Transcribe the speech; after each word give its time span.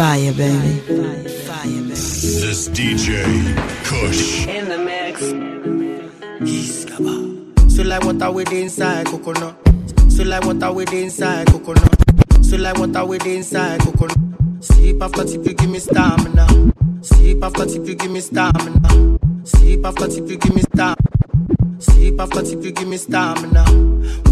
Fire, 0.00 0.32
baby. 0.32 0.78
fire 1.44 1.66
baby 1.66 1.90
This 1.90 2.70
DJ 2.70 3.22
Kush. 3.84 4.46
In 4.46 4.66
the 4.70 4.78
mix. 4.78 5.20
So 7.76 7.82
like 7.82 8.02
water 8.02 8.32
with 8.32 8.50
inside 8.50 9.08
coconut. 9.08 9.56
So 10.08 10.22
like 10.24 10.42
water 10.46 10.72
with 10.72 10.94
inside 10.94 11.48
coconut. 11.48 11.94
So 12.42 12.56
like 12.56 12.78
water 12.78 13.04
with 13.04 13.26
inside 13.26 13.80
coconut. 13.80 14.16
Sip 14.60 15.02
after 15.02 15.28
sip, 15.28 15.44
you 15.46 15.52
give 15.52 15.68
me 15.68 15.78
stamina. 15.78 16.46
Sip 17.02 17.44
after 17.44 17.68
sip, 17.68 17.86
you 17.86 17.94
give 17.94 18.10
me 18.10 18.20
stamina. 18.20 19.18
Sip 19.44 19.84
after 19.84 20.10
sip, 20.10 20.26
you 20.30 20.38
give 20.38 20.54
me 20.54 20.62
stamina. 20.62 20.96
Sip 21.78 22.18
after 22.18 22.44
sip, 22.46 22.64
you 22.64 22.72
give 22.72 22.88
me 22.88 22.96
stamina. 22.96 23.64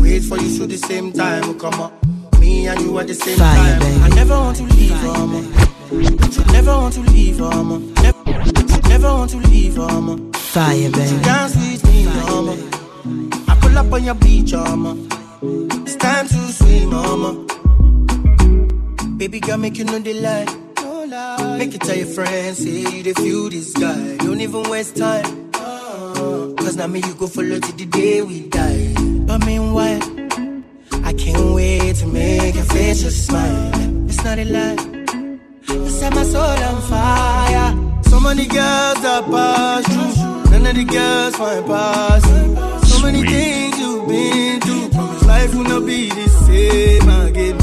Wait 0.01 0.21
for 0.21 0.39
you, 0.39 0.49
so 0.49 0.67
the 0.67 0.79
same 0.79 1.13
time, 1.13 1.59
come 1.59 1.75
on. 1.75 2.08
Me 2.49 2.67
and 2.67 2.81
you 2.81 2.99
at 2.99 3.07
the 3.07 3.15
same 3.15 3.37
Fire, 3.37 3.55
time. 3.57 3.81
baby. 3.81 4.01
I 4.05 4.09
never 4.21 4.35
want 4.41 4.57
to 4.57 4.63
leave, 4.65 4.93
oh, 4.95 5.27
mama. 5.27 5.41
Never 6.53 6.73
want 6.83 6.95
to 6.95 7.01
leave, 7.13 7.41
oh, 7.43 7.51
mama. 7.51 7.79
Never, 8.03 8.89
never 8.89 9.09
want 9.13 9.31
to 9.33 9.37
leave, 9.37 9.79
oh, 9.79 9.87
mama. 10.01 10.33
Fire, 10.33 10.91
baby. 10.91 11.23
Dance 11.29 11.55
with 11.57 11.85
me, 11.89 12.07
mama. 12.07 12.55
I 13.49 13.55
pull 13.61 13.77
up 13.77 13.93
on 13.93 14.03
your 14.03 14.15
beach, 14.15 14.55
mama. 14.55 14.97
It's 15.85 15.97
time 15.97 16.27
to 16.27 16.35
swim, 16.59 16.89
mama. 16.89 17.31
Baby 19.19 19.41
girl, 19.41 19.59
make 19.59 19.77
you 19.77 19.85
know 19.85 19.99
the 19.99 20.15
lie. 20.15 20.47
Make 21.59 21.75
it 21.75 21.83
tell 21.83 21.97
your 21.97 22.07
friends, 22.07 22.59
say 22.59 22.81
you 22.81 23.03
the 23.03 23.13
feel 23.15 23.51
this 23.51 23.73
guy. 23.75 24.17
Don't 24.19 24.41
even 24.41 24.63
waste 24.71 24.97
time. 24.97 25.51
Cause 25.53 26.77
now 26.77 26.87
me 26.87 27.01
you 27.01 27.15
go 27.15 27.27
follow 27.27 27.59
till 27.61 27.77
the 27.77 27.87
day 27.87 28.23
we 28.23 28.49
die. 28.49 28.95
But 29.27 29.45
meanwhile, 29.47 30.01
I 30.01 30.01
can't 30.01 30.17
wait 30.17 30.18
to 31.99 32.07
make 32.07 32.55
your 32.55 32.65
face 32.65 33.03
just 33.03 33.27
smile. 33.27 33.73
It's 34.09 34.23
not 34.25 34.39
a 34.39 34.45
lie. 34.45 34.77
You 35.69 35.89
set 35.89 36.15
my 36.15 36.23
soul 36.23 36.59
on 36.69 36.83
fire. 36.83 37.69
So 38.05 38.21
many 38.21 38.47
girls 38.47 39.01
that 39.03 39.25
pass 39.31 39.85
through. 39.93 40.51
None 40.51 40.67
of 40.67 40.77
the 40.77 40.85
girls 40.85 41.37
find 41.37 41.67
pass 41.67 42.25
you. 42.31 42.89
So 42.89 43.03
many 43.03 43.23
things 43.23 43.79
you've 43.81 44.07
been 44.09 44.61
through. 44.61 45.27
Life 45.27 45.55
will 45.55 45.65
not 45.65 45.87
be 45.87 46.09
the 46.11 46.29
same 46.47 47.09
again. 47.09 47.57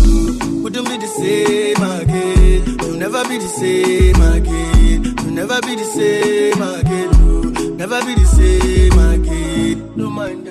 Wouldn't 0.64 0.88
be 0.90 0.98
the 0.98 1.08
same 1.08 1.84
again. 1.98 2.78
You'll 2.82 2.98
never 2.98 3.24
be 3.30 3.38
the 3.38 3.48
same 3.48 4.22
again. 4.22 5.04
You'll 5.04 5.32
never 5.32 5.62
be 5.62 5.76
the 5.76 5.86
same 5.86 6.62
again. 6.62 7.78
Never 7.78 8.00
be 8.06 8.16
the 8.16 8.26
same 8.26 9.00
again. 9.00 9.98
Don't 9.98 10.14
mind 10.14 10.45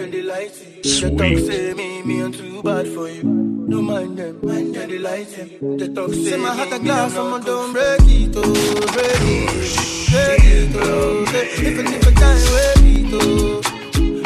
then 0.00 0.10
they 0.10 0.22
lie 0.22 0.48
to 0.48 0.64
you. 0.64 0.82
They 0.82 1.34
talk 1.34 1.38
say 1.46 1.74
me, 1.74 2.02
me 2.02 2.20
I'm 2.22 2.32
too 2.32 2.62
bad 2.62 2.88
for 2.88 3.08
you. 3.08 3.22
Don't 3.22 3.84
mind 3.84 4.16
them, 4.16 4.38
mind 4.42 4.74
them, 4.74 4.88
they 4.88 4.98
lie 4.98 5.24
to 5.24 5.44
you. 5.46 5.76
They 5.78 5.88
talk 5.92 6.12
say 6.14 6.36
my 6.38 6.54
heart 6.54 6.72
a 6.72 6.78
glass, 6.78 7.12
someone 7.12 7.42
don't 7.44 7.72
break 7.72 8.00
it, 8.04 8.34
oh, 8.36 8.42
break 8.94 9.20
it, 9.20 9.48
oh, 9.50 10.00
oh, 10.00 10.10
break 10.10 10.44
it, 10.44 10.76
oh. 10.76 11.24
Say, 11.26 11.46
If 11.66 11.78
a 11.78 11.82
if 11.96 12.06
a 12.06 12.10
die, 12.12 12.40
break 12.50 12.84
it, 12.96 13.12
oh. 13.12 13.60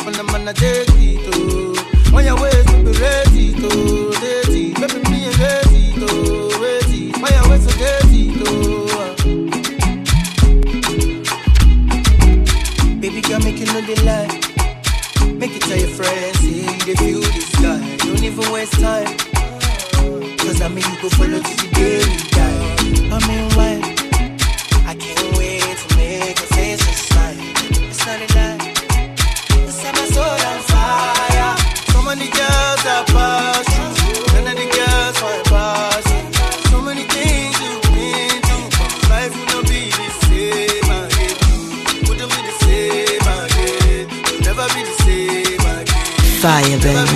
When 0.05 0.15
I'm 0.15 0.31
on 0.31 0.49
a 0.49 0.53
take 0.55 0.89
it, 0.91 1.35
oh. 1.35 1.75
When 2.15 2.25
your 2.25 2.41
ways 2.41 2.65
to 2.67 2.77
be 2.85 2.93
ready, 2.93 3.47
to 3.55 3.69
ready. 4.23 4.65
Baby, 4.75 5.01
me 5.11 5.19
and 5.27 5.39
ready, 5.43 5.85
to 5.99 6.07
ready. 6.63 7.03
When 7.21 7.33
your 7.33 7.47
ways 7.51 7.65
to 7.67 7.73
ready, 7.83 8.23
to. 8.39 8.47
Oh. 8.47 9.13
Baby 13.01 13.21
girl, 13.23 13.41
make 13.41 13.59
you 13.59 13.67
know 13.67 13.81
the 13.83 13.95
lie. 14.05 14.44
Tell 15.65 15.79
your 15.79 15.89
friends, 15.89 16.39
say 16.41 16.63
they 16.85 16.95
feel 16.95 17.21
this 17.21 17.51
guy. 17.57 17.97
Don't 17.97 18.23
even 18.23 18.53
waste 18.53 18.79
time. 18.81 19.17
Cause 20.39 20.61
I 20.61 20.69
mean 20.69 20.85
you 20.85 21.03
go 21.03 21.09
follow 21.11 21.41
till 21.41 21.57
the 21.57 21.69
day 21.73 21.99
we 22.05 22.17
die. 22.31 23.17
I 23.17 23.19
mean 23.29 23.51
why? 23.57 23.94
Fire, 46.45 46.79
baby. 46.79 47.14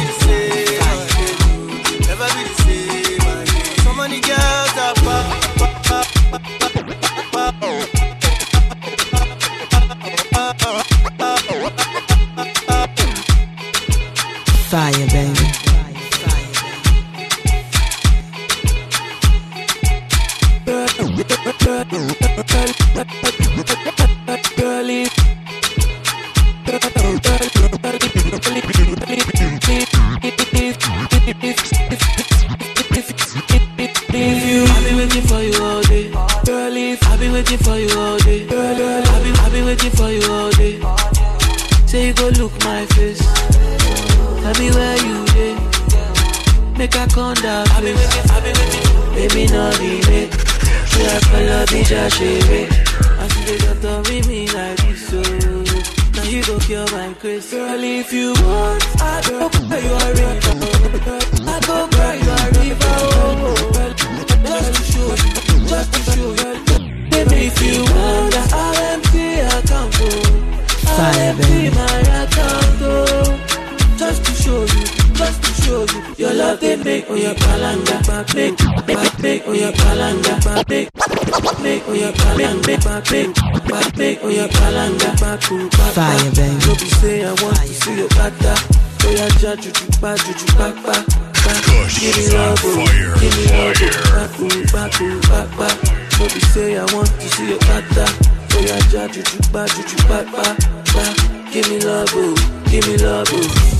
Your 81.98 82.12
calendar, 82.12 82.68
your 84.30 84.48
calendar, 84.48 85.12
back 85.20 85.40
back. 85.70 85.92
Fire, 85.94 86.30
baby. 86.34 86.66
No 86.66 86.74
be 86.74 86.88
say 86.98 87.24
I 87.24 87.32
want 87.42 87.56
to 87.58 87.66
see 87.68 87.96
your 87.98 88.08
dada. 88.08 88.54
So 89.00 89.10
ya 89.10 89.28
ja 89.40 89.54
juju 89.56 89.86
ba 90.00 90.16
juju 90.16 90.46
back 90.58 90.74
back 90.84 91.06
back. 91.06 91.64
Give 92.00 92.16
me 92.16 92.24
love, 92.34 92.60
oh. 92.64 92.86
fire, 92.86 93.14
give 93.20 93.34
me 93.36 93.44
love, 93.52 93.76
oh. 93.80 94.48
fire. 94.48 94.66
back 94.72 94.92
to 94.92 95.00
oh, 95.00 95.00
back 95.00 95.00
oh, 95.00 95.20
back 95.30 95.48
back. 95.58 95.76
No 96.18 96.24
be 96.26 96.40
say 96.52 96.76
I 96.76 96.84
want 96.94 97.08
to 97.08 97.28
see 97.28 97.48
your 97.50 97.58
dada. 97.60 98.06
So 98.50 98.58
ya 98.60 98.78
ja 98.90 99.08
juju 99.08 99.38
ba 99.52 99.66
juju 99.68 99.96
back 100.08 100.26
back 100.32 100.58
back. 100.94 101.14
Give 101.52 101.68
me 101.70 101.80
love, 101.80 102.10
oh. 102.14 102.34
give 102.70 102.86
me 102.86 102.96
love, 102.98 103.28
oh. 103.32 103.77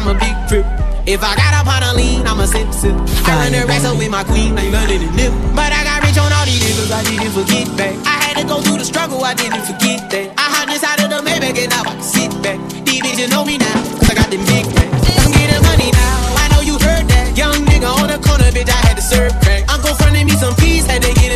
I'm 0.00 0.16
a 0.16 0.18
big 0.18 0.32
trip. 0.48 0.64
If 1.04 1.20
I 1.20 1.36
got 1.36 1.52
up 1.60 1.68
on 1.68 1.84
a 1.84 1.92
lean, 1.92 2.24
I'm 2.24 2.40
a 2.40 2.48
sip 2.48 2.72
sip. 2.72 2.96
I 3.28 3.36
run 3.36 3.52
the 3.52 3.68
wrestle 3.68 4.00
with 4.00 4.08
my 4.08 4.24
queen, 4.24 4.56
I 4.56 4.72
learning 4.72 5.04
it 5.04 5.12
nip. 5.12 5.28
But 5.52 5.76
I 5.76 5.84
got 5.84 6.00
rich 6.00 6.16
on 6.16 6.32
all 6.32 6.48
these 6.48 6.56
niggas, 6.56 6.88
I 6.88 7.04
didn't 7.04 7.36
forget 7.36 7.68
that. 7.76 7.94
I 8.08 8.16
had 8.24 8.34
to 8.40 8.44
go 8.48 8.64
through 8.64 8.80
the 8.80 8.88
struggle, 8.88 9.20
I 9.20 9.36
didn't 9.36 9.60
forget 9.60 10.08
that. 10.08 10.32
I 10.40 10.46
hopped 10.56 10.72
inside 10.72 11.04
of 11.04 11.12
the 11.12 11.20
Maybach 11.20 11.52
and 11.52 11.68
now 11.68 11.84
I 11.84 12.00
can 12.00 12.00
sit 12.00 12.32
back. 12.40 12.56
These 12.80 13.04
bitches 13.04 13.28
know 13.28 13.44
me 13.44 13.60
now, 13.60 13.76
cause 14.00 14.08
I 14.08 14.14
got 14.16 14.32
them 14.32 14.40
big 14.48 14.64
racks. 14.72 15.20
I'm 15.20 15.36
getting 15.36 15.60
money 15.68 15.92
now, 15.92 16.16
I 16.40 16.48
know 16.48 16.64
you 16.64 16.80
heard 16.80 17.04
that. 17.04 17.36
Young 17.36 17.60
nigga 17.68 17.92
on 18.00 18.08
the 18.08 18.16
corner, 18.24 18.48
bitch, 18.48 18.72
I 18.72 18.80
had 18.80 18.96
to 18.96 19.04
serve 19.04 19.36
crack. 19.44 19.68
Uncle 19.68 19.92
fronted 20.00 20.24
me 20.24 20.32
some 20.40 20.56
peas, 20.56 20.88
had 20.88 21.04
to 21.04 21.12
get 21.12 21.29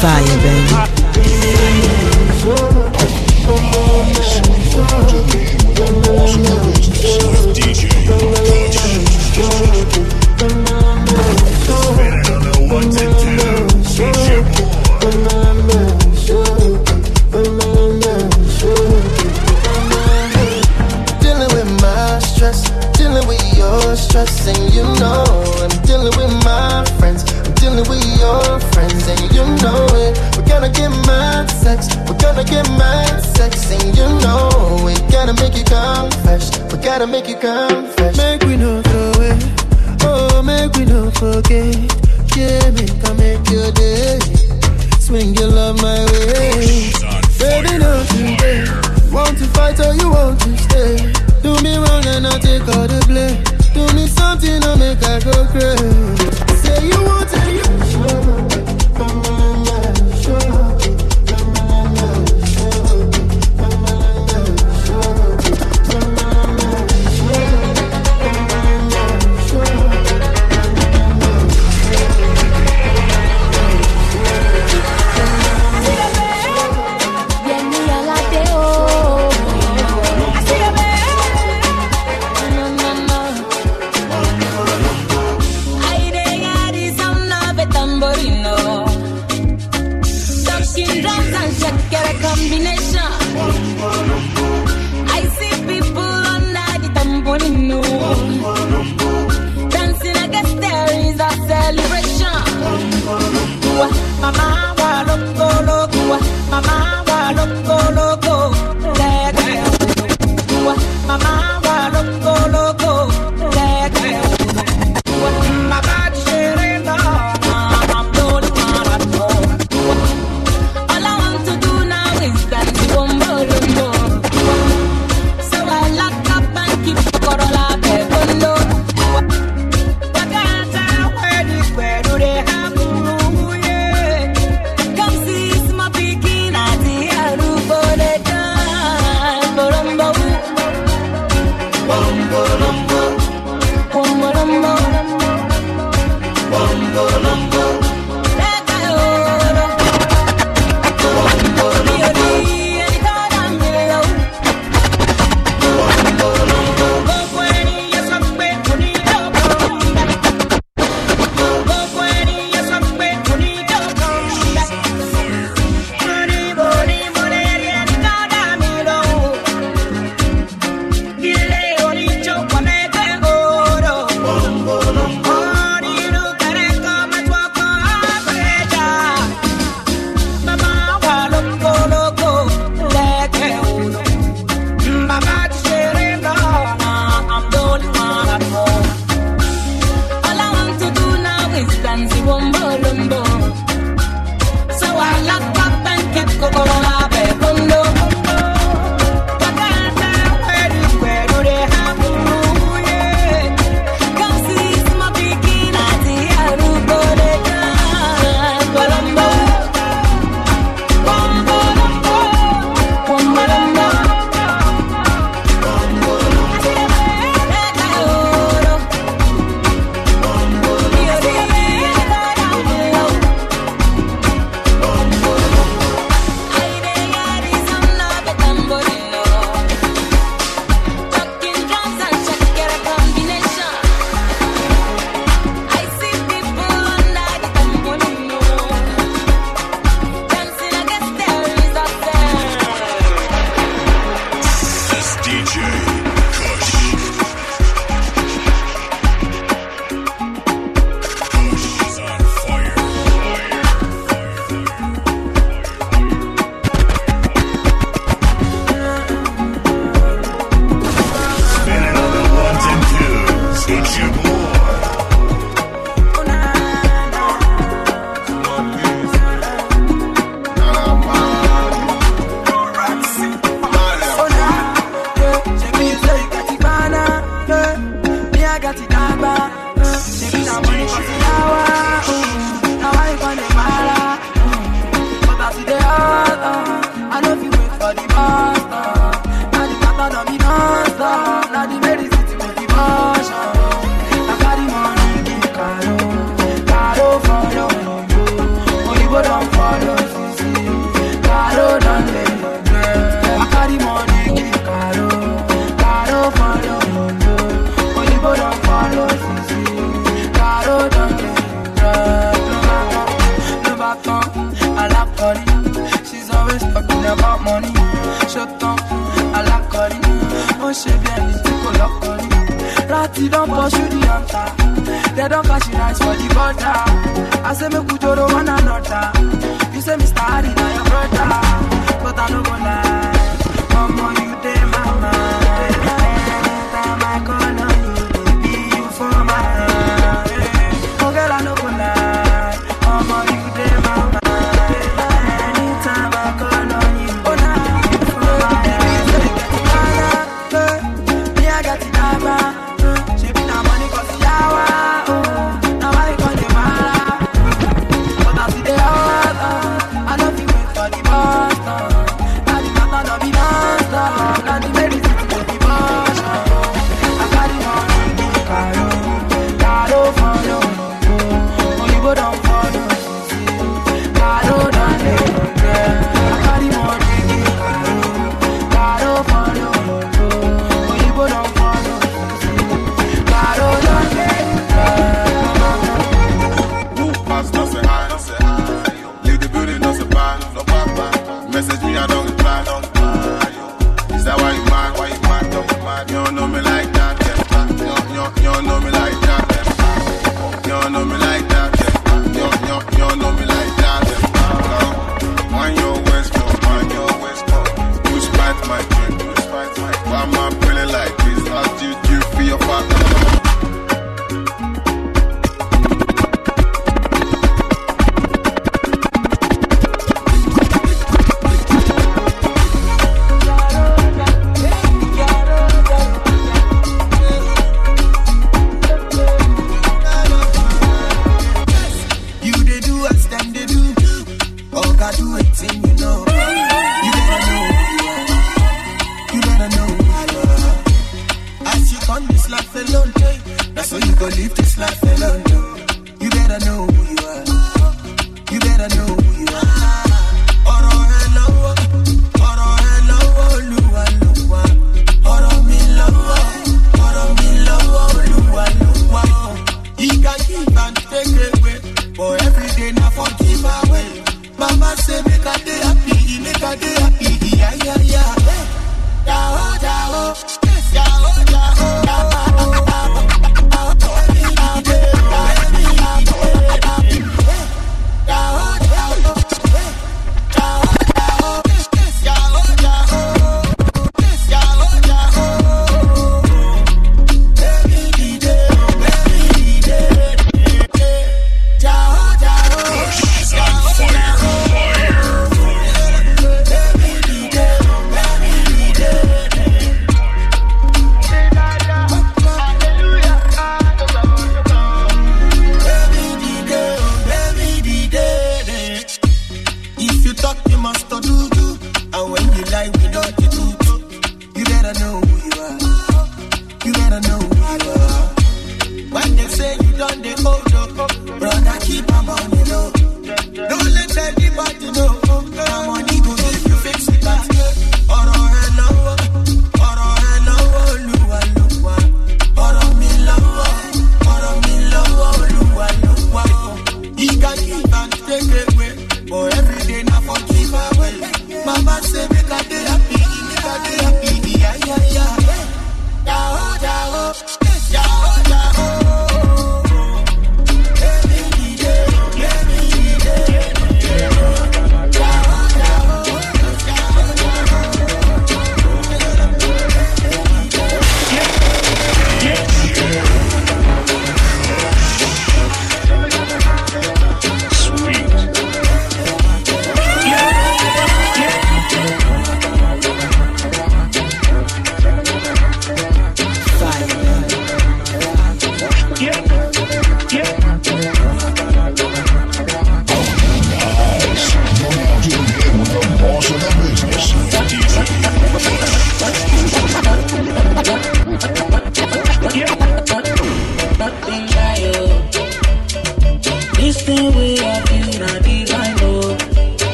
fire. 0.00 0.37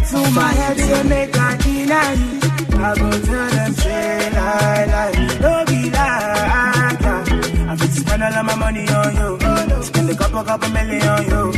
get 0.00 0.08
to 0.08 0.30
my 0.32 0.52
head, 0.52 0.76
they 0.76 1.02
make 1.08 1.36
I 1.38 1.56
deny. 1.56 2.16
I 2.82 2.94
go 2.94 3.10
tell 3.10 3.50
them, 3.50 3.72
say, 3.74 4.30
I 4.32 4.84
lie, 4.86 5.38
don't 5.40 5.68
be 5.68 5.90
like 5.90 7.04
I 7.70 7.76
fit 7.76 7.90
spend 7.92 8.22
all 8.22 8.34
of 8.34 8.46
my 8.46 8.54
money 8.56 8.88
on 8.88 9.14
you. 9.16 9.82
Spend 9.82 10.10
a 10.10 10.14
couple, 10.16 10.42
couple 10.44 10.68
million 10.70 11.02
on 11.08 11.24
you. 11.24 11.52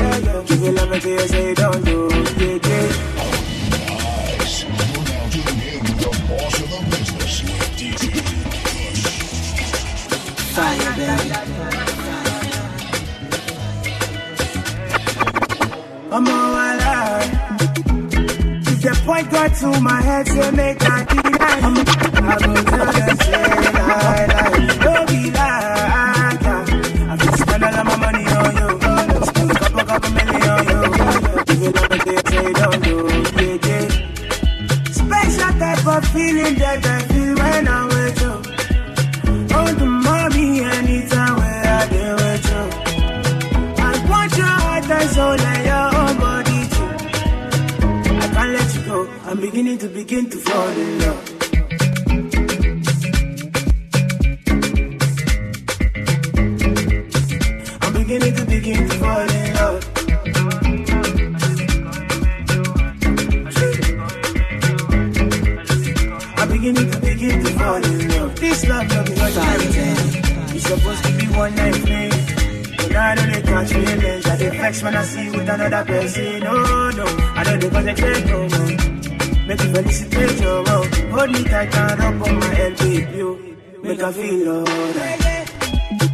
Give 0.47 0.61
you 0.63 0.73
love 0.73 0.93
until 0.93 1.11
you 1.11 1.29
say 1.29 1.55
don't 1.55 1.85
do, 1.85 2.09
yeah, 2.39 2.59
yeah. 2.69 3.12
Point 19.05 19.31
God 19.31 19.53
to 19.57 19.81
my 19.81 20.01
head, 20.01 20.29
say 20.29 20.51
make 20.53 20.79
I 20.83 21.05
deny. 21.05 21.61
I'ma 22.15 22.37
tell 22.37 22.87
you, 22.95 23.17
say 23.17 23.73
lie. 23.73 24.32
begin 50.13 50.29
to 50.29 50.37
fall 50.37 50.69
in 50.69 51.02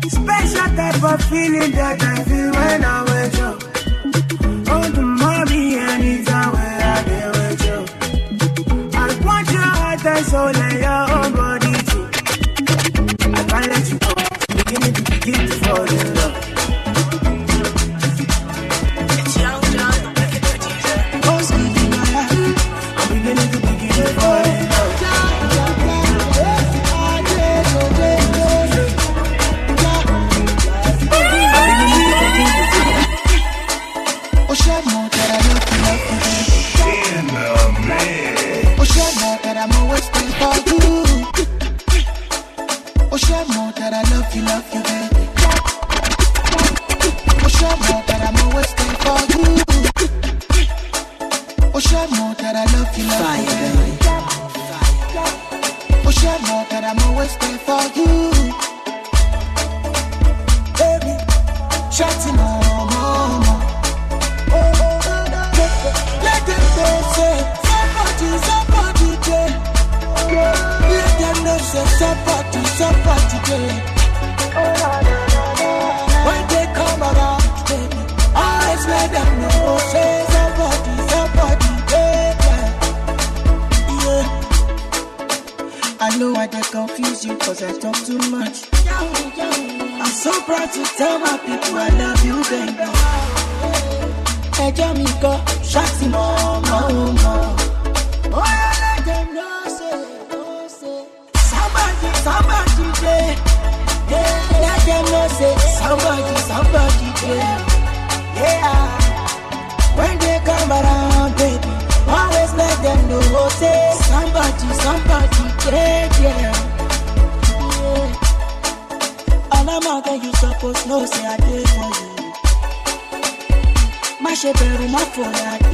Special 0.09 0.69
type 0.75 1.05
of 1.05 1.23
feeling 1.31 1.71
that 1.71 2.03
I 2.03 2.25
feel 2.25 2.51
when 2.51 2.85
I 2.85 3.03
oh, 4.71 4.91
the 4.91 5.03
I 6.35 7.05
with 7.39 7.63
you. 7.65 7.79
I 8.99 9.07
want 9.25 9.51
your 9.53 9.63
heart 9.63 10.05
and 10.05 10.27
soul 10.27 10.49
and 10.49 10.79
your 10.81 11.07
whole 11.07 11.31
body. 11.31 11.68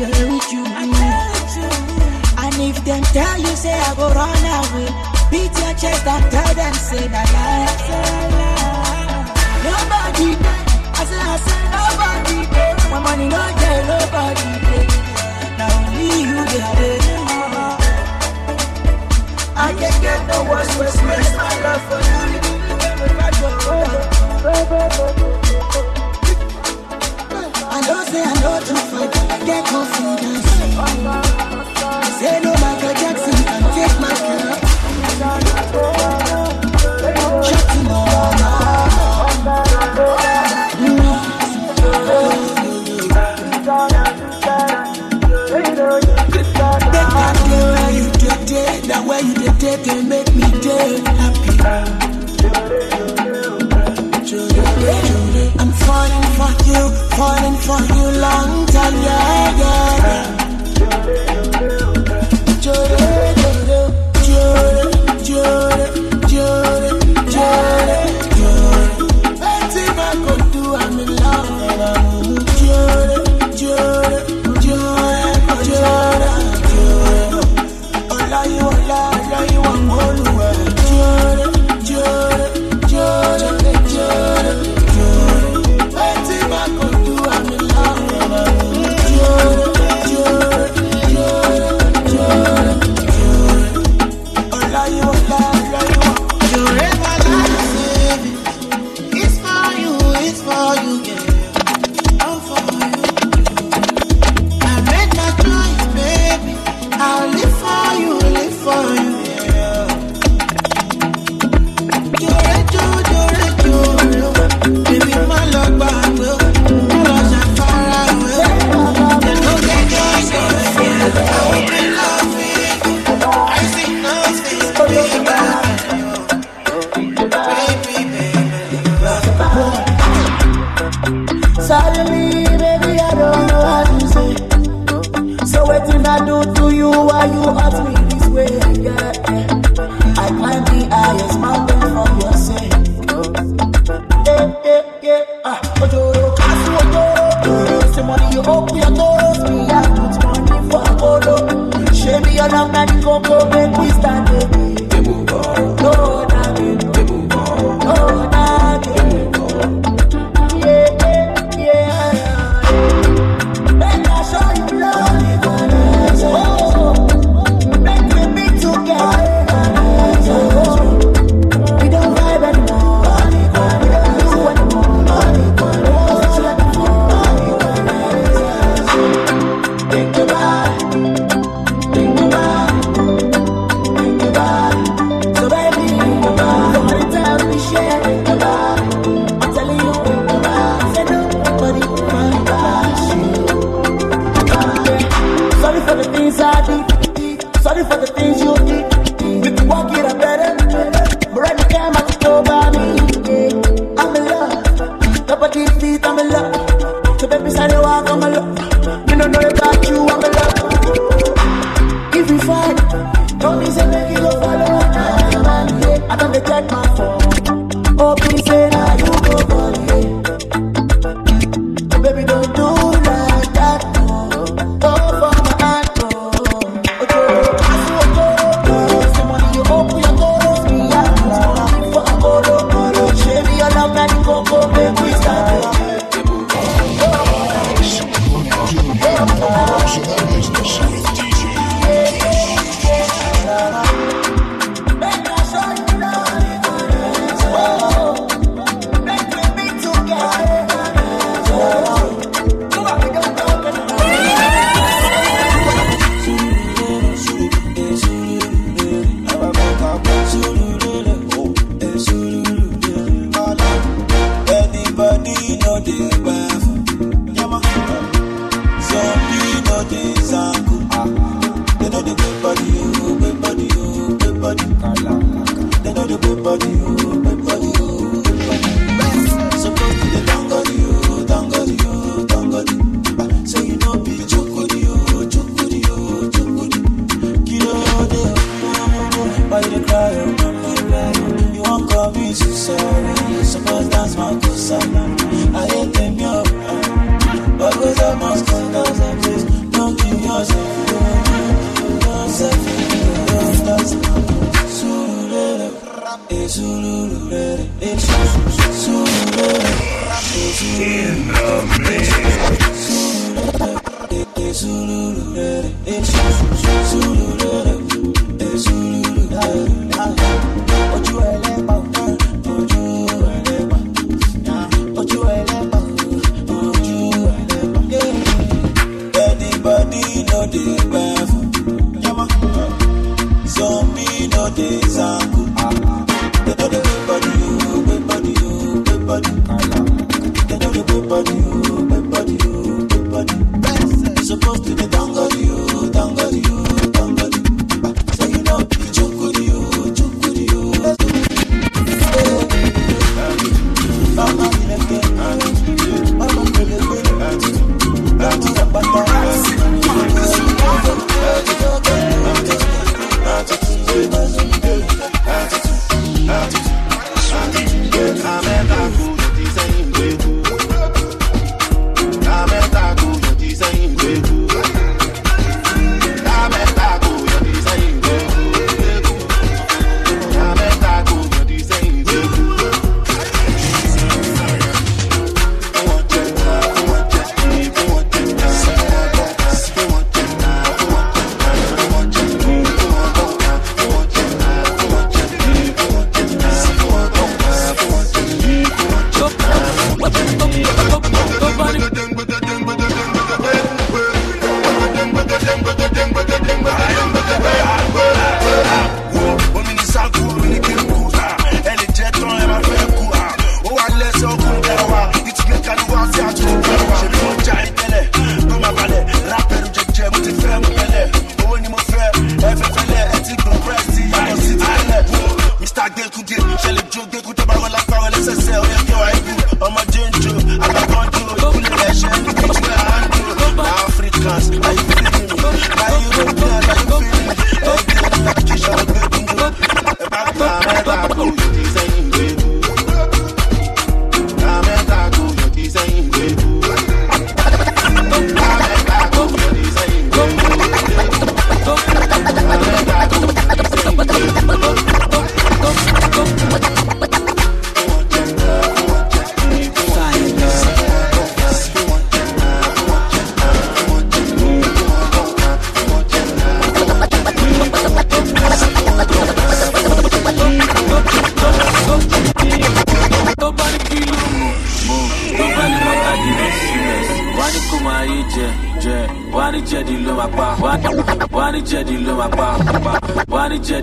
play 0.06 0.24
with 0.30 0.52
you. 0.52 0.64
And 2.44 2.54
if 2.60 2.76
them 2.84 3.02
tell 3.16 3.38
you, 3.38 3.54
say 3.56 3.72
I 3.72 3.94
go 3.96 4.08
run 4.12 4.44
away, 4.58 4.88
beat 5.30 5.52
your 5.58 5.74
chest 5.80 6.06
and 6.06 6.30
tell 6.30 6.54
them, 6.54 6.74
say 6.74 7.08
that 7.08 7.28
I 7.28 7.30
lie. 7.34 7.76
Nobody. 9.68 10.28
I 10.98 11.00
say, 11.08 11.18
I 11.18 11.20
say, 11.44 11.60
nobody 11.74 12.36
dead. 12.54 12.76
My 12.90 12.98
money 13.00 13.26
no 13.28 13.42
dead, 13.60 13.80
nobody 13.92 14.48
dead. 14.66 14.88
Now 15.58 15.78
only 15.78 16.08
you 16.28 16.40
dead. 16.52 17.02
I 19.56 19.58
can't 19.78 19.98
get 20.02 20.20
no 20.28 20.36
worse, 20.50 20.72
worse, 20.78 20.98
worse. 21.02 21.30
My 21.36 21.52
love 21.64 21.82
for 21.88 22.00
you, 22.08 22.20
you 22.68 22.76
never 22.76 23.08
got 23.18 23.34
your 23.40 23.54
just 27.86 28.12
say 28.12 28.22
I 28.22 28.34
know 28.40 28.60
to 28.60 28.74
fight, 28.90 29.12
get 29.44 29.64
confidence. 29.66 30.48
Say 32.18 32.40
no 32.40 32.53
for 57.66 57.80
you 57.96 58.20
long 58.20 58.66
time, 58.66 58.94
yeah, 59.02 59.58
yeah. 59.58 59.83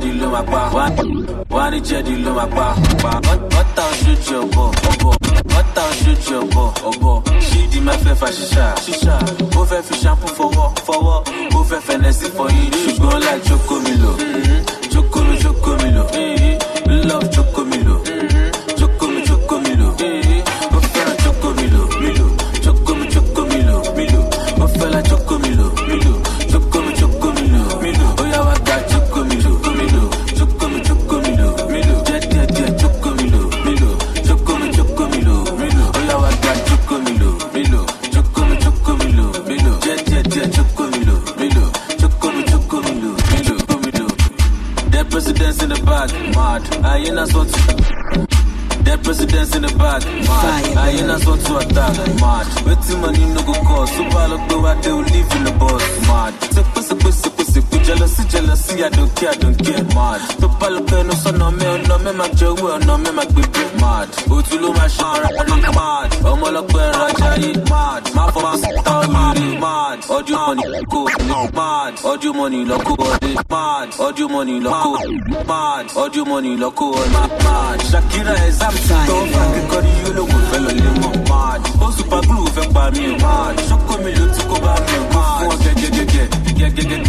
jẹ́dì 0.02 0.20
ló 0.20 0.30
máa 0.32 0.44
pa. 0.52 0.62
Wá 1.50 1.70
ní 1.72 1.80
jẹ́dì 1.80 2.16
ló 2.26 2.32
máa 2.34 2.48
pa. 2.56 2.76
Bọ́tà 3.54 3.84
oṣù 3.92 4.14
jẹ́ 4.26 4.40
ọ̀bọ̀. 4.46 4.68
Bọ́tà 5.52 5.82
oṣù 5.92 6.12
jẹ́ 6.26 6.40
ọ̀bọ̀. 6.90 7.16
Ṣídìí 7.48 7.80
máa 7.86 7.98
fẹ́ 8.04 8.16
fa 8.20 8.28
ṣíṣà. 8.38 8.66
money 74.42 74.60
lọ́kọ́ 74.68 74.94
mad 75.50 75.86
ọdún 76.04 76.26
money 76.30 76.56
lọ́kọ́ 76.64 76.88
ọ̀nà 77.02 77.22
mad 77.46 77.80
Shakira 77.90 78.34
is 78.48 78.58
exam 78.58 78.76
time 78.88 79.08
tọ́ 79.10 79.20
fàákì 79.34 79.62
kọ́rí 79.72 79.92
olówó 80.08 80.38
fẹ́ 80.50 80.60
lọ 80.66 80.72
lé 80.82 80.90
mọ́ 81.02 81.14
mad 81.32 81.62
ó 81.86 81.88
super 81.98 82.22
glue 82.28 82.50
fẹ́ 82.56 82.66
pa 82.76 82.84
mí 82.96 83.04
mad 83.24 83.56
ṣọ́kọ́ 83.70 83.96
mi 84.04 84.12
ló 84.20 84.26
ti 84.36 84.42
kó 84.50 84.56
bá 84.66 84.74
mi 84.88 84.98
mad 85.14 85.40
fún 85.40 85.50
ọ̀gẹ́ 85.54 85.74
gẹ́gẹ́gẹ́ 85.82 86.26
gẹ́gẹ́gẹ́ 86.60 87.00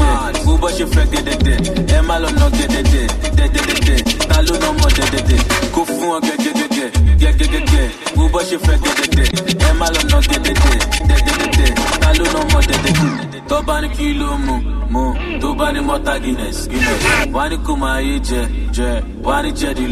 bó 0.47 0.53
bọ́ 0.63 0.71
ṣe 0.77 0.85
fẹ́ 0.95 1.05
gẹ́dẹ́dẹ́ 1.13 1.57
ẹ 1.97 1.99
má 2.09 2.15
lọ 2.23 2.29
nà 2.39 2.47
gẹ́dẹ́dẹ́ 2.59 3.05
dẹ́dẹ́dẹ́dẹ́ 3.39 3.99
no 4.31 4.39
ló 4.47 4.55
nà 4.63 4.69
mọ́ 4.81 4.89
dẹ́dẹ́dẹ́ 4.97 5.41
kó 5.75 5.81
fún 5.95 6.09
ọ̀gẹ́ 6.17 6.37
gẹ́gẹ́gẹ́ 6.45 6.89
gẹ́gẹ́gẹ́ 7.23 7.87
bó 8.17 8.23
bọ́ 8.33 8.41
ṣe 8.49 8.57
fẹ́ 8.67 8.77
gẹ́dẹ́dẹ́ 8.85 9.27
ẹ 9.69 9.71
má 9.81 9.87
lọ 9.95 10.01
nà 10.11 10.19
gẹ́dẹ́dẹ́ 10.31 10.79
dẹ́dẹ́dẹ́dẹ́ 11.09 11.71
ta 12.03 12.09
ló 12.19 12.25
nà 12.35 12.41
mọ́ 12.53 12.61
dẹ́dẹ́dẹ́ 12.69 13.32
bani 13.67 13.89
kí 13.97 14.15
mú 14.47 14.55
mú 14.91 15.03
tó 15.41 15.49
mọ́tà 15.89 16.19
guinness 16.23 16.69
guinness 16.71 17.03
bani 17.35 17.57
ní 17.67 18.01
yé 18.01 18.19
jẹ 18.29 18.43
jẹ 18.77 19.03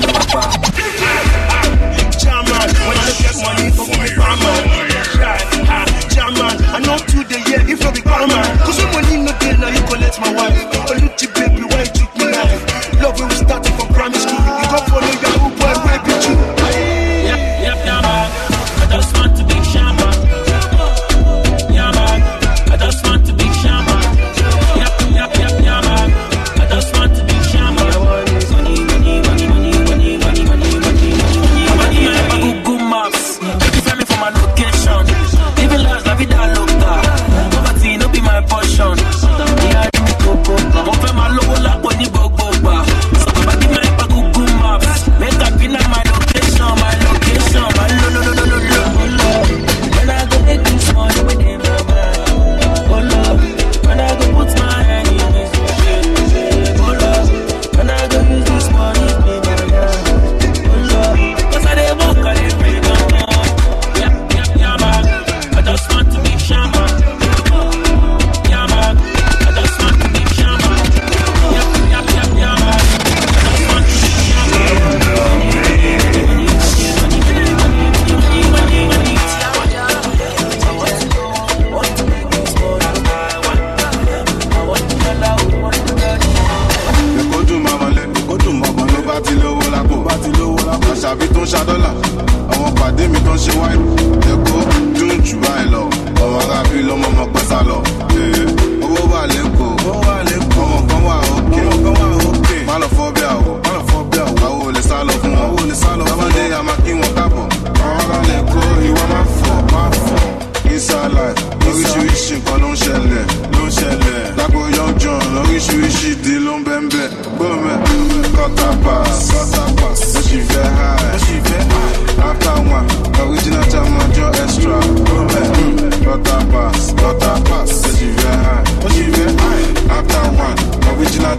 ló 0.01 0.07
pa. 0.33 0.43
When 1.91 2.97
you 3.07 3.15
get 3.23 3.37
money, 3.45 3.71
don't 3.77 3.91
be 4.03 4.09
barman. 4.19 4.63
German, 6.15 6.55
I 6.75 6.79
know 6.85 6.99
today, 6.99 7.43
yeah, 7.51 7.63
if 7.73 7.81
you 7.85 7.91
be 7.93 8.01
German, 8.03 8.45
Cause 8.65 8.79
when 8.81 8.93
money 8.93 9.17
no 9.25 9.33
day, 9.41 9.53
now 9.61 9.69
you 9.69 9.83
collect 9.89 10.21
my 10.21 10.31
wife. 10.35 10.61
Oluchi 10.91 11.27
baby, 11.35 11.63
why 11.71 11.81
you 11.81 11.91
treat 11.95 12.13
me 12.19 12.25
like? 12.35 13.03
Love 13.03 13.19
we 13.29 13.35
start 13.35 13.60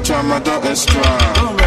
try, 0.03 0.21
my 0.21 0.39
daughter's 0.39 0.81
strong. 0.81 1.61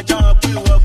I 0.00 0.02
can't 0.02 0.79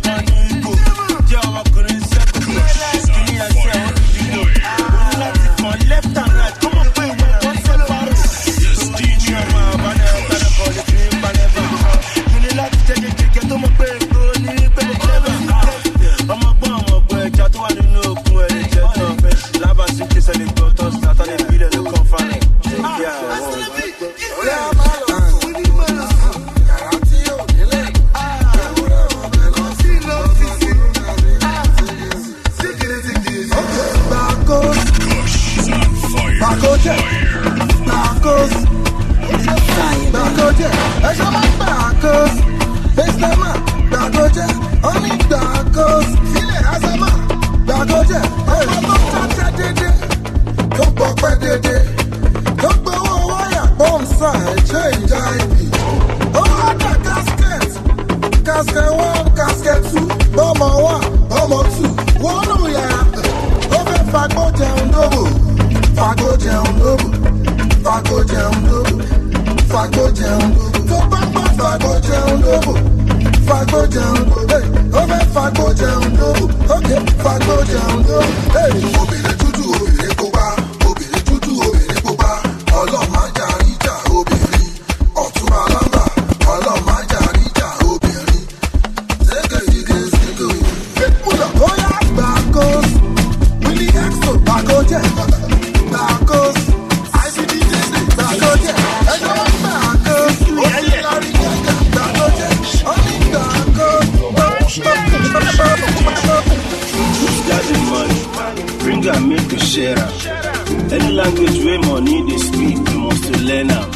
Any 110.94 111.12
language 111.12 111.58
wey 111.66 111.78
money 111.78 112.24
dey 112.30 112.38
speak, 112.38 112.78
you 112.90 113.00
must 113.00 113.24
to 113.34 113.40
learn 113.48 113.70
am. 113.72 113.90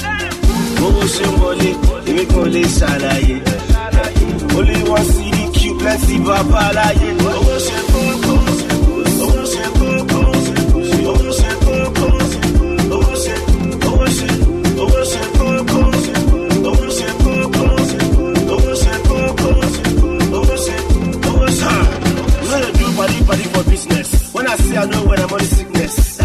Owó 0.83 1.03
ṣe 1.15 1.25
ń 1.27 1.33
wọlé, 1.41 1.69
èmi 2.09 2.23
kan 2.31 2.47
lè 2.53 2.63
ṣàlàyé. 2.77 3.35
Olúwa 4.57 4.99
sí 5.11 5.25
ní 5.37 5.45
kí 5.55 5.69
plenty 5.79 6.15
bàbá 6.25 6.59
aláyé. 6.69 7.09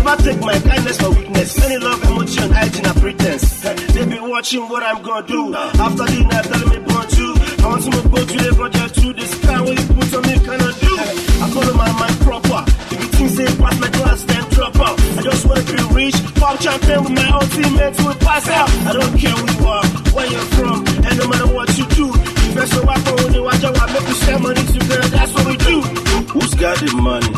Never 0.05 0.22
take 0.22 0.40
my 0.40 0.59
kindness 0.61 1.00
for 1.00 1.11
weakness. 1.11 1.59
Many 1.61 1.78
love 1.78 2.00
emoji 2.00 2.42
and 2.44 2.52
hygiene 2.52 2.86
are 2.86 2.94
pretense. 2.94 3.61
They 3.94 4.05
be 4.05 4.20
watching 4.20 4.68
what 4.68 4.82
I'm 4.82 5.00
gonna 5.02 5.26
do. 5.26 5.55
After 5.55 6.05
dinner, 6.05 6.42
telling 6.44 6.68
me 6.68 6.78
born 6.84 7.07
to. 7.09 7.26
I 7.64 7.66
want 7.72 7.82
to 7.84 7.90
move 7.90 8.12
go 8.12 8.20
to 8.20 8.36
the 8.36 8.52
project 8.55 8.94
to 9.00 9.12
the 9.14 9.26
sky. 9.26 9.61
What 9.64 9.80
you 9.80 9.86
put 9.96 10.14
on 10.14 10.22
me 10.28 10.34
cannot 10.44 10.76
do. 10.76 10.92
I 11.40 11.46
follow 11.57 11.72
my 11.72 11.92
mind 11.96 12.16
proper. 12.20 12.61
If 12.92 13.00
you 13.00 13.09
think 13.16 13.30
say 13.32 13.48
pass 13.57 13.80
my 13.80 13.88
class, 13.96 14.22
then 14.24 14.44
drop 14.50 14.76
out. 14.76 15.00
I 15.00 15.22
just 15.24 15.46
wanna 15.48 15.62
be 15.72 15.80
rich, 15.96 16.16
pop 16.36 16.61
champion 16.61 17.00
with 17.05 17.12
my 17.16 17.40
teammates 17.57 17.98
will 18.05 18.14
pass 18.20 18.46
out. 18.48 18.68
I 18.84 18.92
don't 18.92 19.16
care 19.16 19.32
who 19.32 19.44
you 19.57 19.66
are, 19.72 19.86
where 20.12 20.28
you're 20.28 20.48
from, 20.52 20.84
and 20.84 21.16
no 21.16 21.28
matter 21.32 21.48
what 21.48 21.72
you 21.78 21.86
do. 21.96 22.12
If 22.12 22.68
so 22.68 22.86
I 22.86 23.00
go 23.09 23.24
only 23.24 23.40
watch 23.40 23.64
out, 23.64 23.72
make 23.88 24.05
you 24.05 24.14
share 24.20 24.38
money 24.38 24.64
together. 24.68 25.09
That's 25.16 25.32
what 25.32 25.46
we 25.48 25.57
do. 25.57 25.80
Who's 26.28 26.52
got 26.61 26.76
the 26.76 26.92
money? 26.92 27.32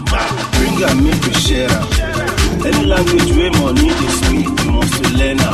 Bring 0.58 0.74
her, 0.82 0.94
make 0.98 1.22
we 1.22 1.32
share. 1.46 2.25
Any 2.66 2.82
language 2.92 3.30
where 3.36 3.52
money 3.60 3.88
they 3.98 4.10
speak, 4.18 4.46
you 4.64 4.70
must 4.72 4.96
learn 5.18 5.38
her. 5.38 5.52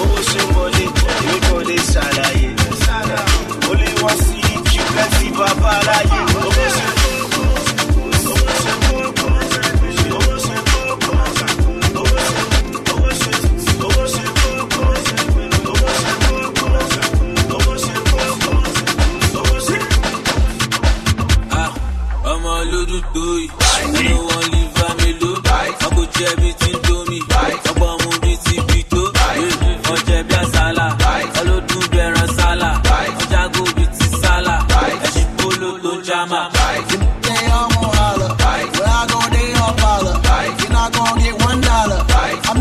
Owó 0.00 0.18
ṣe 0.30 0.42
wọlé, 0.54 0.84
èmi 1.18 1.36
kò 1.48 1.56
lè 1.68 1.76
ṣàlàyé. 1.92 2.48
Only 3.70 3.90
one 4.06 4.18
see 4.26 4.54
kí 4.68 4.78
plenty 4.92 5.26
bàbá 5.38 5.70
aláyé. 5.80 6.05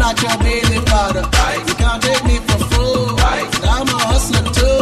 Not 0.06 0.22
your 0.22 0.38
baby 0.38 0.78
father. 0.86 1.24
You 1.68 1.76
can't 1.82 2.02
take 2.04 2.24
me 2.30 2.38
for 2.48 2.60
fool. 2.70 3.18
I'm 3.74 3.88
a 3.90 3.98
hustler 4.12 4.46
too. 4.58 4.82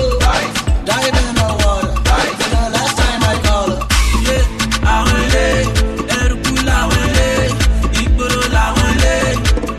Dive 0.89 1.15
in 1.24 1.36
the 1.39 1.47
water. 1.63 1.93
For 2.39 2.49
the 2.55 2.63
last 2.76 2.95
time 3.01 3.21
I 3.32 3.36
call 3.45 3.69
her. 3.71 4.43
àwọn 4.93 5.17
ilé 5.26 5.47
ẹrùkú 6.19 6.53
làwọn 6.69 6.99
ilé 7.07 7.30
ìgboro 8.01 8.41
làwọn 8.55 8.88
ilé. 8.95 9.15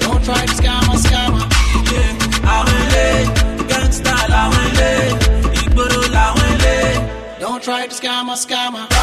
Don't 0.05 0.23
try 0.27 0.43
to 0.49 0.55
scam 0.61 0.85
a 0.95 0.97
scammer. 1.05 1.45
Yeah. 1.93 2.55
àwọn 2.57 2.77
ilé 2.85 3.07
gangsta 3.71 4.15
làwọn 4.35 4.63
ilé 4.71 4.93
ìgboro 5.61 6.01
làwọn 6.17 6.47
ilé. 6.55 6.77
Don't 7.43 7.63
try 7.67 7.83
to 7.91 7.95
scam 8.01 8.27
a 8.33 8.37
scammer. 8.45 8.94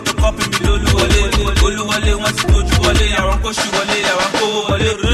Photocopy 0.00 0.44
mi 0.50 0.58
lólúwọlé 0.66 1.20
olúwọlé 1.66 2.12
wọ́n 2.20 2.32
ti 2.36 2.44
tójú 2.52 2.74
wọlé 2.84 3.06
àwọn 3.20 3.36
kò 3.42 3.50
ṣì 3.58 3.66
wọlé 3.74 3.96
àwọn 4.12 4.28
kò 4.38 4.44
wọlé. 4.68 5.09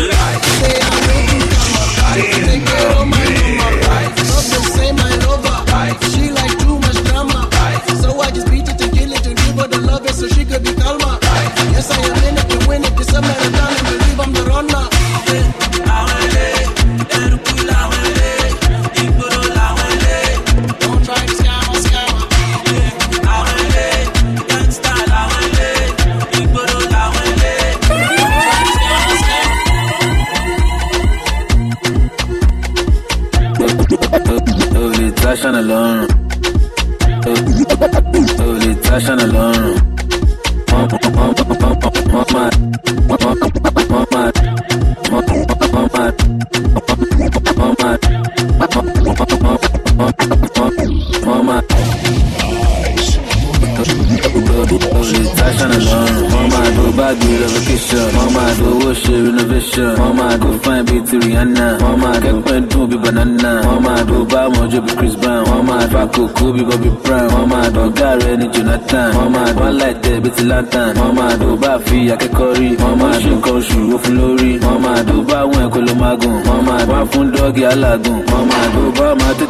Bíi 66.54 66.64
Bobby 66.68 66.90
Brown. 67.04 67.28
Wọ́n 67.34 67.46
máa 67.52 67.68
do 67.74 67.80
ọ̀gá 67.88 68.08
rẹ̀ 68.22 68.36
ní 68.40 68.46
Jonathan. 68.54 69.08
Wọ́n 69.16 69.30
máa 69.34 69.50
do 69.56 69.62
aláìtẹ́ 69.70 70.20
bíi 70.22 70.30
ti 70.36 70.42
Lantan. 70.50 70.88
Wọ́n 70.98 71.12
máa 71.18 71.34
do 71.40 71.48
bá 71.62 71.72
fi 71.86 71.98
akẹ́kọ̀ọ́ 72.14 72.54
rí. 72.58 72.68
Wọ́n 72.82 72.96
máa 73.00 73.16
ṣe 73.22 73.30
nǹkan 73.36 73.54
oṣù 73.58 73.78
ó 73.94 73.96
fún 74.02 74.14
lórí. 74.20 74.50
Wọ́n 74.64 74.78
máa 74.84 75.00
do 75.08 75.14
bá 75.28 75.36
àwọn 75.44 75.60
ẹ̀kọ́ 75.66 75.80
ló 75.86 75.92
máa 76.02 76.14
gùn. 76.20 76.36
Wọ́n 76.48 76.62
máa 76.68 76.82
wá 76.90 76.98
fún 77.10 77.26
dọ́ọ̀gì 77.34 77.62
alágùn. 77.72 78.18
Wọ́n 78.30 78.44
máa 78.50 78.66
do 78.74 78.80
bá 78.98 79.04
ọmọ 79.14 79.28
tètè 79.38 79.45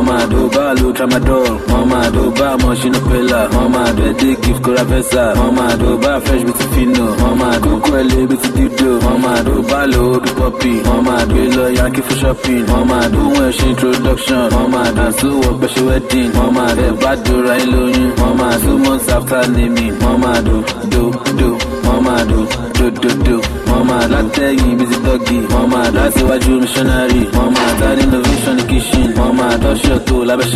kọ́. 0.00 0.06
Wọ́n 0.06 0.06
máa 0.08 0.26
do 0.30 0.48
bá 0.54 0.62
a 0.70 0.74
lo 0.80 0.92
tramadol. 0.92 1.50
Wọ́n 1.70 1.84
máa 1.90 2.10
do 2.14 2.22
bá 2.38 2.46
ọmọ 2.56 2.70
ṣínú 2.80 3.00
pẹ́lá. 3.10 3.40
Wọ́n 3.54 3.68
máa 3.74 3.90
do 3.96 4.02
ẹdí 4.10 4.28
gift 4.42 4.60
kóra 4.64 4.84
fẹ́sà. 4.90 5.22
Wọ́n 5.38 5.52
máa 5.58 5.74
do 5.80 5.88
bá 6.02 6.10
a 6.16 6.20
fresh 6.24 6.44
bíi 6.46 6.54
ti 6.58 6.64
fino. 6.72 7.06
Wọ́n 7.20 7.34
máa 7.40 7.56
do 7.64 7.70
kó 7.84 7.90
ẹ 8.00 8.02
lé 8.10 8.20
bíi 8.30 8.38
ti 8.42 8.48
dídò. 8.56 8.90
Wọ́n 9.04 9.18
máa 9.24 9.40
do 9.46 9.54
bá 9.70 9.78
a 9.84 9.86
lo 9.92 10.02
bí 10.22 10.30
pọ́pì. 10.38 10.72
Wọ́n 10.88 11.02
máa 11.08 11.24
do 11.30 11.36
lọ 11.56 11.64
yankee 11.78 12.02
fún 12.06 12.16
shopping. 12.20 12.64
Wọ́n 12.72 12.84
máa 12.90 13.06
do 13.12 13.20
wọn 13.34 13.50
ṣe 13.58 13.64
introduction. 13.72 14.42
Wọ́n 14.54 14.68
máa 14.74 14.88
dàn 14.96 15.10
sí 15.18 15.26
wọ 15.40 15.48
gbẹ́sẹ̀ 15.58 15.82
wedding. 15.88 16.30
Wọ́n 16.38 16.50
máa 16.56 16.72
dẹ̀ 16.78 16.92
bá 17.02 17.10
dora 17.24 17.54
ẹ 17.62 17.64
lóyún. 17.72 18.10
Wọ́n 18.20 18.34
máa 18.40 18.56
do 18.62 18.70
months 18.84 19.08
after 19.16 19.42
naming. 19.54 19.94
Wọ́n 20.02 20.16
máa 20.24 20.40
do 20.46 20.54
do 20.92 21.02
do. 21.38 21.48
Wọ́n 21.86 22.00
máa 22.06 22.22
do 22.30 22.38
do 22.78 22.86
do 23.02 23.10
do. 23.26 23.36
Wọ́n 23.68 23.82
máa 23.90 24.04
látẹ̀yìn 24.12 24.74
bíi 24.78 24.86
ti 24.90 24.96
dọ́gì. 25.06 25.36
Wọ́n 25.52 25.66
máa 25.72 25.88
dá 25.96 26.04
síwájú 26.14 26.52
missionary. 26.62 27.22
Wọ́n 27.36 27.50
máa 27.56 27.72
dá 27.80 27.88
innovation 28.02 28.54
ní 28.58 28.64
kitchen. 28.70 29.08
Wọ́n 29.18 29.32
máa 29.38 29.54
dọ́ṣọ̀ 29.90 30.04
tó 30.06 30.16
lábẹ́. 30.28 30.48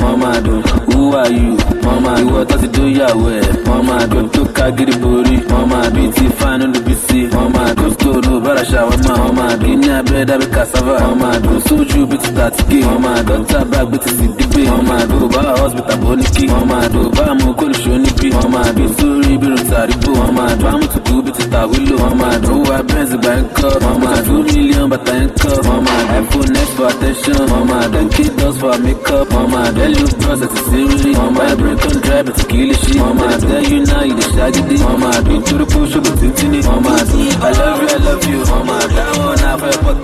Wọ́n 0.00 0.16
máa 0.22 0.40
do 0.44 0.52
who 0.90 1.14
are 1.20 1.32
you? 1.32 1.56
Wọ́n 1.84 1.98
máa 2.04 2.18
ìwọ 2.22 2.38
tó 2.50 2.56
tó 2.74 2.82
yàwó 2.98 3.26
ẹ̀. 3.38 3.44
Wọ́n 3.68 3.82
máa 3.88 4.04
do 4.10 4.18
tó 4.34 4.42
ká 4.56 4.66
gidi 4.76 4.94
borí. 5.02 5.36
Wọ́n 5.50 5.66
máa 5.72 5.88
bí 5.94 6.02
ti 6.16 6.24
fáánù 6.38 6.64
ló 6.74 6.80
sí. 7.06 7.18
Wọ́n 7.34 7.48
máa 7.54 7.70
do 7.78 7.84
stone 7.94 8.40
bára 8.44 8.62
ṣàwọ́mà. 8.72 9.12
Wọ́n 9.22 9.34
máa 9.38 9.54
do 9.60 9.66
ní 9.80 9.88
abẹ́rẹ́ 9.98 10.26
dábẹ́ 10.30 10.48
cassava. 10.54 10.94
Wọ́n 11.04 11.16
máa 11.22 11.36
do 11.44 11.50
sójú 11.66 12.00
bí 12.10 12.16
ti 12.22 12.30
tàtíkè. 12.36 12.78
Wọ́n 12.88 13.00
máa 13.04 13.20
do 13.28 13.34
tábà 13.50 13.80
gbé 13.88 13.96
ti 14.04 14.10
sì 14.16 14.26
dígbé. 14.36 14.62
Wọ́n 14.72 14.84
máa 14.90 15.04
do 15.10 15.16
bá 15.34 15.42
hospital 15.60 16.20
kí. 16.34 16.44
Wọ́n 16.52 16.66
máa 16.72 16.86
do 16.94 17.00
bá 17.16 17.26
mú 17.40 17.48
kólùṣó 17.58 17.92
níbí. 18.04 18.28
Wọ́n 18.36 18.50
máa 18.54 18.70
do 18.76 18.84
sórí 18.98 19.32
bí 19.40 19.46
rò 19.54 19.60
tàrígbò. 19.70 20.10
Wọ́n 20.20 20.32
máa 20.38 20.52
do 20.60 20.64
àmùtùkù 20.72 21.14
bí 21.24 21.30
ti 21.36 21.44
tàwílò. 21.52 21.94
Wọ́n 22.02 22.14
máa 22.22 22.36
do 22.44 22.52
wá 22.68 22.76
bẹ́ẹ̀sì 22.88 23.16
gbà 23.22 23.32
ń 23.40 23.42
kọ́. 23.56 23.70
Wọ́n 23.84 23.96
máa 24.04 24.18
do 24.26 24.34
mílíọ̀n 24.46 24.86
bàtà 24.92 25.14
ń 25.22 25.26
kọ́. 25.40 25.52
Wọ́n 25.66 25.80
máa 25.86 26.00
do 26.08 26.14
iPhone 26.20 26.52
X 26.66 26.68
for 26.76 26.86
attention. 26.92 27.40
Wọ́n 27.52 27.64
máa 27.70 27.86
do 27.92 27.98
kid 28.14 28.30
dust 28.38 28.58
for 28.60 28.70
makeup, 28.82 29.30
mama. 29.30 29.72
That 29.72 29.90
look 29.90 30.12
cross 30.20 30.42
as 30.42 30.52
a 30.52 30.62
serious, 30.70 31.18
on 31.18 31.36
I 31.36 31.54
break 31.54 31.84
on 31.84 32.00
drive, 32.00 32.28
it's 32.28 32.42
a 32.42 32.46
killer 32.46 32.74
shit, 32.74 33.00
on 33.00 33.18
I 33.18 33.38
day 33.38 33.62
you 33.68 33.86
know 33.86 34.02
you 34.02 34.14
the 34.14 34.26
shaggy. 34.34 34.62
Dick, 34.68 34.80
mama. 34.80 35.06
I 35.06 35.20
been 35.22 35.42
through 35.42 35.58
the 35.58 35.66
push, 35.66 35.94
but 35.94 36.22
it's 36.22 36.66
on 36.66 36.82
my 36.82 37.04
mama. 37.04 37.30
I 37.40 37.50
love 37.52 37.82
you, 37.82 37.88
I 37.88 37.96
love 37.96 38.24
you, 38.26 38.40
on 38.42 38.66
my 38.66 38.80
one 39.18 39.38
i 39.40 39.56
won't 39.56 40.00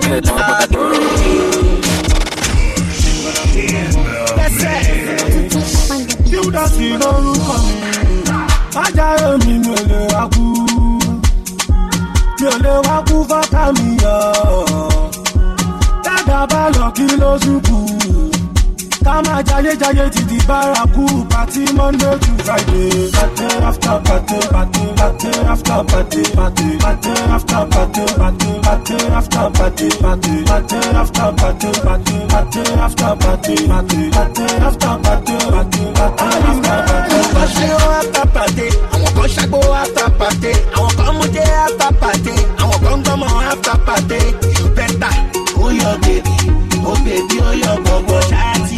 ká 19.07 19.23
máa 19.23 19.39
jayéjayé 19.39 20.05
ti 20.11 20.21
di 20.27 20.37
bárakú 20.43 21.07
pàtí 21.31 21.63
monday 21.79 22.15
to 22.19 22.31
friday. 22.43 23.07
pàtẹ 23.15 23.47
after 23.69 23.97
pàtẹ 24.07 24.39
pàtẹ 24.53 24.83
pàtẹ 24.99 25.31
after 25.53 25.79
pàtẹ 25.91 26.21
pàtẹ 26.37 26.67
pàtẹ 26.83 27.13
after 27.35 27.63
pàtẹ 27.71 28.03
pàtẹ 28.19 28.51
pàtẹ 28.65 28.97
after 29.19 29.47
pàtẹ 29.57 29.87
pàtẹ 30.03 30.33
pàtẹ 30.49 30.79
after 31.01 31.29
pàtẹ 31.39 31.71
pàtẹ 31.85 32.15
pàtẹ 32.31 32.63
after 32.85 33.13
pàtẹ 33.23 33.55
pàtẹ 33.71 33.99
pàtẹ 34.15 34.45
after 34.67 34.95
pàtẹ 35.05 35.35
pàtẹ 35.53 35.83
pàtẹ 35.97 36.27
after 36.51 36.77
pàtẹ. 36.87 37.15
àwọn 37.15 37.31
kan 37.35 37.47
ṣe 37.55 37.67
after 37.99 38.27
pàtẹ 38.35 38.67
àwọn 38.93 39.11
kan 39.15 39.27
ṣàgbó 39.35 39.59
after 39.83 40.09
pàtẹ 40.19 40.51
àwọn 40.75 40.91
kan 40.97 41.11
mú 41.17 41.25
jẹ 41.35 41.45
after 41.65 41.91
pàtẹ 42.01 42.35
àwọn 42.61 42.77
kan 42.85 42.97
gbọmọ 43.03 43.27
after 43.51 43.77
pàtẹ 43.87 44.19
you 44.59 44.65
better 44.75 45.13
oh 45.63 45.71
ó 45.87 45.91
baby, 46.03 46.21
bèbí 46.23 46.35
baby 46.43 46.77
oh 46.89 46.97
bèbí 47.05 47.37
ó 47.47 47.51
yọ 47.63 47.71
gbọgbọ 47.83 48.15
ṣáàtì. 48.29 48.77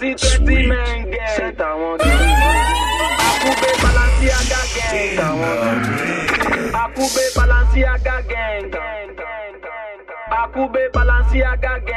Dirty, 0.00 0.14
30 0.14 0.66
man 0.68 1.10
gang. 1.10 1.36
Set 1.36 1.60
I 1.60 1.74
want 1.74 2.02
you. 2.04 2.10
Akube 3.26 3.70
Balenciaga 3.82 4.60
gang. 4.76 5.18
I 5.18 5.34
want. 5.40 5.86
Akube 6.82 7.24
Balenciaga 7.34 8.16
gang. 8.28 8.70
Akube 10.30 10.82
Balenciaga 10.92 11.74
gang. 11.84 11.87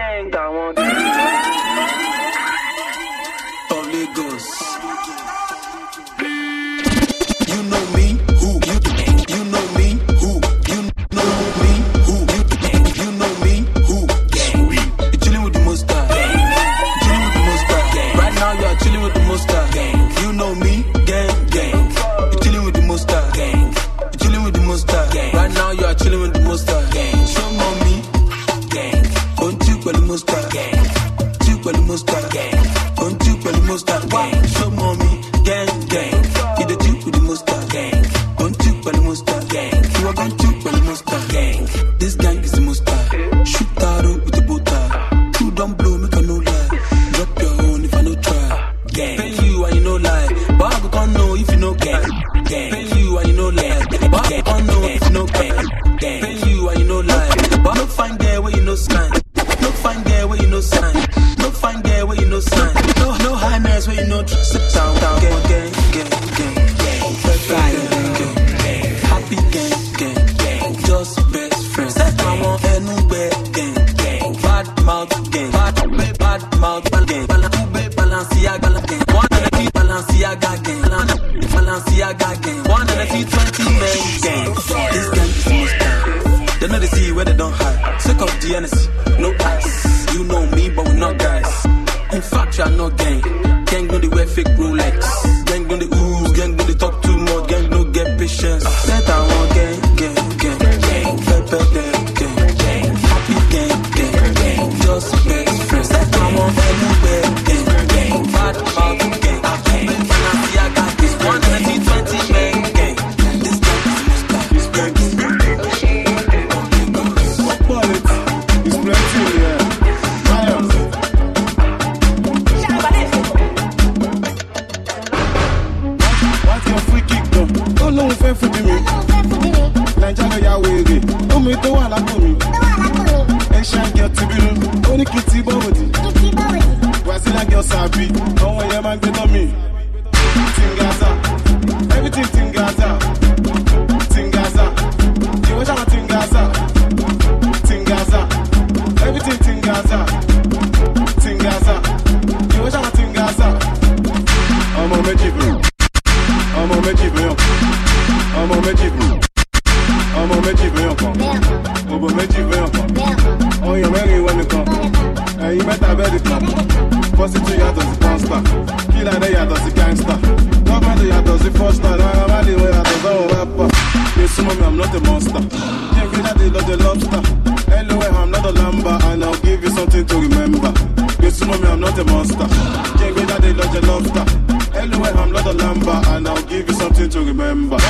remember. 187.54 187.81